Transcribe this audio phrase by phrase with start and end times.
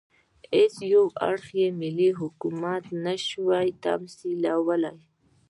[0.55, 3.41] هېڅ یو اړخ یې ملي حکومت نه شي
[3.85, 4.97] تمثیلولای.